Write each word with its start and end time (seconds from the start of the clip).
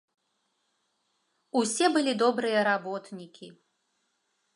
Усе 1.61 1.85
былі 1.97 2.13
добрыя 2.23 2.59
работнікі. 2.69 3.47